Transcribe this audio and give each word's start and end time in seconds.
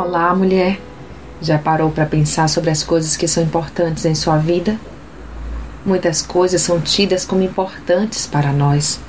Olá, 0.00 0.32
mulher. 0.32 0.80
Já 1.42 1.58
parou 1.58 1.90
para 1.90 2.06
pensar 2.06 2.48
sobre 2.48 2.70
as 2.70 2.84
coisas 2.84 3.16
que 3.16 3.26
são 3.26 3.42
importantes 3.42 4.04
em 4.04 4.14
sua 4.14 4.36
vida? 4.36 4.78
Muitas 5.84 6.22
coisas 6.22 6.62
são 6.62 6.80
tidas 6.80 7.24
como 7.24 7.42
importantes 7.42 8.24
para 8.24 8.52
nós, 8.52 9.00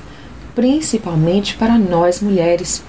principalmente 0.52 1.56
para 1.56 1.78
nós 1.78 2.20
mulheres, 2.20 2.82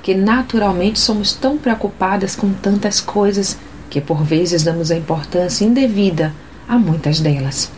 que 0.00 0.14
naturalmente 0.14 1.00
somos 1.00 1.32
tão 1.32 1.58
preocupadas 1.58 2.36
com 2.36 2.52
tantas 2.52 3.00
coisas 3.00 3.58
que 3.90 4.00
por 4.00 4.22
vezes 4.22 4.62
damos 4.62 4.92
a 4.92 4.96
importância 4.96 5.64
indevida 5.64 6.32
a 6.68 6.78
muitas 6.78 7.18
delas. 7.18 7.68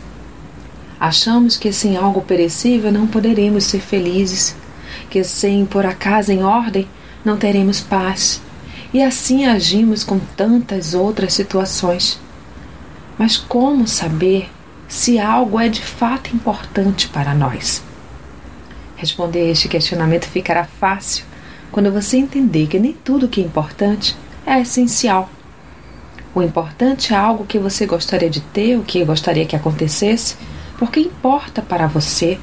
Achamos 1.00 1.57
que 1.57 1.73
sem 1.73 1.96
algo 1.96 2.20
perecível 2.20 2.93
não 2.93 3.07
poderemos 3.07 3.64
ser 3.64 3.80
felizes, 3.80 4.54
que 5.09 5.25
sem 5.25 5.65
pôr 5.65 5.87
a 5.87 5.95
casa 5.95 6.30
em 6.30 6.43
ordem 6.43 6.87
não 7.25 7.39
teremos 7.39 7.80
paz 7.80 8.39
e 8.92 9.02
assim 9.02 9.46
agimos 9.46 10.05
com 10.05 10.19
tantas 10.19 10.95
outras 10.95 11.33
situações. 11.33 12.20
Mas 13.19 13.37
como 13.37 13.88
saber 13.88 14.50
se 14.87 15.19
algo 15.19 15.59
é 15.59 15.69
de 15.69 15.83
fato 15.83 16.34
importante 16.34 17.09
para 17.09 17.34
nós? 17.34 17.83
Responder 18.97 19.50
este 19.50 19.69
questionamento 19.69 20.27
ficará 20.27 20.64
fácil 20.64 21.24
quando 21.70 21.91
você 21.91 22.19
entender 22.19 22.66
que 22.66 22.78
nem 22.78 22.92
tudo 22.92 23.28
que 23.28 23.41
é 23.41 23.45
importante 23.45 24.16
é 24.47 24.60
essencial. 24.60 25.30
O 26.34 26.42
importante 26.42 27.14
é 27.14 27.16
algo 27.16 27.47
que 27.47 27.59
você 27.59 27.86
gostaria 27.86 28.28
de 28.28 28.41
ter, 28.41 28.78
o 28.78 28.83
que 28.83 29.05
gostaria 29.05 29.47
que 29.47 29.56
acontecesse, 29.56 30.36
porque 30.78 31.00
importa 31.00 31.62
para 31.62 31.86
você, 31.86 32.38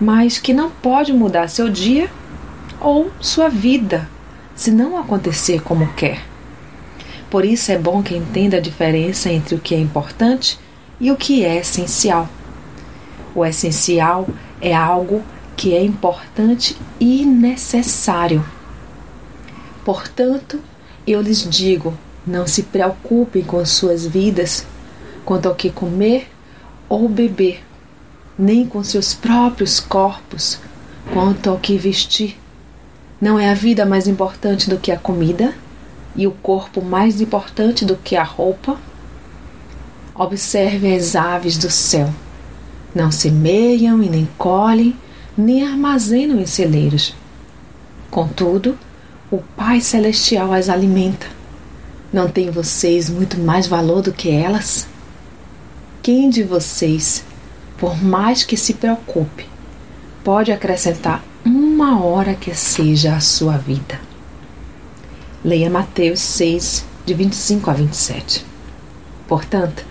mas 0.00 0.38
que 0.38 0.52
não 0.52 0.70
pode 0.70 1.12
mudar 1.12 1.48
seu 1.48 1.68
dia 1.68 2.10
ou 2.80 3.10
sua 3.20 3.48
vida 3.48 4.08
se 4.54 4.70
não 4.70 4.98
acontecer 4.98 5.62
como 5.62 5.92
quer. 5.94 6.22
Por 7.30 7.44
isso 7.44 7.72
é 7.72 7.78
bom 7.78 8.02
que 8.02 8.16
entenda 8.16 8.58
a 8.58 8.60
diferença 8.60 9.30
entre 9.30 9.54
o 9.54 9.58
que 9.58 9.74
é 9.74 9.78
importante 9.78 10.58
e 11.00 11.10
o 11.10 11.16
que 11.16 11.44
é 11.44 11.56
essencial. 11.56 12.28
O 13.34 13.44
essencial 13.44 14.28
é 14.60 14.74
algo 14.74 15.22
que 15.56 15.74
é 15.74 15.82
importante 15.82 16.76
e 17.00 17.24
necessário. 17.24 18.44
Portanto, 19.84 20.60
eu 21.06 21.22
lhes 21.22 21.48
digo: 21.48 21.94
não 22.26 22.46
se 22.46 22.64
preocupem 22.64 23.42
com 23.42 23.64
suas 23.64 24.06
vidas 24.06 24.66
quanto 25.24 25.48
ao 25.48 25.54
que 25.54 25.70
comer 25.70 26.28
ou 26.88 27.08
beber, 27.08 27.64
nem 28.38 28.66
com 28.66 28.84
seus 28.84 29.14
próprios 29.14 29.80
corpos 29.80 30.60
quanto 31.12 31.48
ao 31.48 31.58
que 31.58 31.78
vestir. 31.78 32.41
Não 33.22 33.38
é 33.38 33.48
a 33.48 33.54
vida 33.54 33.86
mais 33.86 34.08
importante 34.08 34.68
do 34.68 34.78
que 34.78 34.90
a 34.90 34.98
comida 34.98 35.54
e 36.16 36.26
o 36.26 36.32
corpo 36.32 36.82
mais 36.82 37.20
importante 37.20 37.84
do 37.84 37.94
que 37.94 38.16
a 38.16 38.24
roupa? 38.24 38.76
Observe 40.12 40.92
as 40.92 41.14
aves 41.14 41.56
do 41.56 41.70
céu. 41.70 42.12
Não 42.92 43.12
semeiam 43.12 44.02
e 44.02 44.10
nem 44.10 44.28
colhem, 44.36 44.96
nem 45.38 45.64
armazenam 45.64 46.40
em 46.40 46.46
celeiros. 46.46 47.14
Contudo, 48.10 48.76
o 49.30 49.38
Pai 49.38 49.80
Celestial 49.80 50.52
as 50.52 50.68
alimenta. 50.68 51.28
Não 52.12 52.28
tem 52.28 52.50
vocês 52.50 53.08
muito 53.08 53.38
mais 53.38 53.68
valor 53.68 54.02
do 54.02 54.12
que 54.12 54.30
elas? 54.30 54.88
Quem 56.02 56.28
de 56.28 56.42
vocês, 56.42 57.24
por 57.78 58.02
mais 58.02 58.42
que 58.42 58.56
se 58.56 58.74
preocupe, 58.74 59.46
pode 60.24 60.50
acrescentar 60.50 61.22
uma 61.82 62.00
hora 62.04 62.36
que 62.36 62.54
seja 62.54 63.16
a 63.16 63.20
sua 63.20 63.56
vida. 63.56 64.00
Leia 65.44 65.68
Mateus 65.68 66.20
6, 66.20 66.84
de 67.04 67.12
25 67.12 67.70
a 67.70 67.72
27. 67.72 68.46
Portanto, 69.26 69.84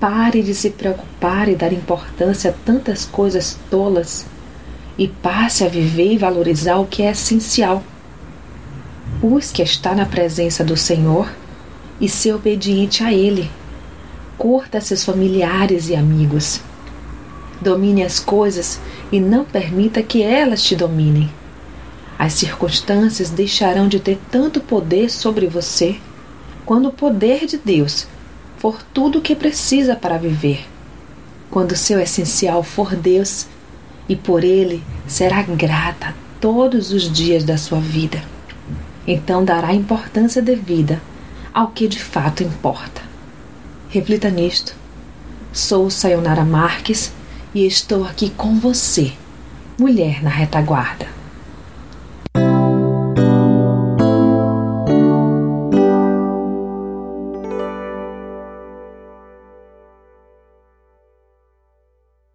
pare 0.00 0.42
de 0.42 0.54
se 0.54 0.70
preocupar 0.70 1.50
e 1.50 1.54
dar 1.54 1.70
importância 1.70 2.48
a 2.50 2.54
tantas 2.64 3.04
coisas 3.04 3.58
tolas 3.70 4.24
e 4.96 5.06
passe 5.06 5.62
a 5.64 5.68
viver 5.68 6.14
e 6.14 6.18
valorizar 6.18 6.78
o 6.78 6.86
que 6.86 7.02
é 7.02 7.10
essencial. 7.10 7.82
Busque 9.20 9.60
estar 9.60 9.94
na 9.94 10.06
presença 10.06 10.64
do 10.64 10.78
Senhor 10.78 11.30
e 12.00 12.08
ser 12.08 12.32
obediente 12.32 13.04
a 13.04 13.12
Ele. 13.12 13.50
Curta 14.38 14.80
seus 14.80 15.04
familiares 15.04 15.90
e 15.90 15.94
amigos. 15.94 16.62
Domine 17.62 18.02
as 18.02 18.18
coisas 18.18 18.80
e 19.12 19.20
não 19.20 19.44
permita 19.44 20.02
que 20.02 20.20
elas 20.20 20.64
te 20.64 20.74
dominem. 20.74 21.30
As 22.18 22.32
circunstâncias 22.32 23.30
deixarão 23.30 23.86
de 23.86 24.00
ter 24.00 24.18
tanto 24.32 24.60
poder 24.60 25.08
sobre 25.08 25.46
você 25.46 26.00
quando 26.66 26.88
o 26.88 26.92
poder 26.92 27.46
de 27.46 27.56
Deus 27.56 28.08
for 28.58 28.82
tudo 28.92 29.20
o 29.20 29.22
que 29.22 29.36
precisa 29.36 29.94
para 29.94 30.18
viver. 30.18 30.66
Quando 31.52 31.76
seu 31.76 32.00
essencial 32.00 32.64
for 32.64 32.96
Deus 32.96 33.46
e 34.08 34.16
por 34.16 34.42
Ele 34.42 34.82
será 35.06 35.40
grata 35.42 36.16
todos 36.40 36.90
os 36.90 37.12
dias 37.12 37.44
da 37.44 37.56
sua 37.56 37.78
vida. 37.78 38.24
Então 39.06 39.44
dará 39.44 39.72
importância 39.72 40.42
devida 40.42 41.00
ao 41.54 41.68
que 41.68 41.86
de 41.86 42.02
fato 42.02 42.42
importa. 42.42 43.02
Reflita 43.88 44.28
nisto. 44.30 44.74
Sou 45.52 45.88
Sayonara 45.90 46.44
Marques 46.44 47.12
e 47.54 47.66
estou 47.66 48.04
aqui 48.04 48.30
com 48.30 48.58
você, 48.58 49.12
mulher 49.78 50.22
na 50.22 50.30
retaguarda. 50.30 51.21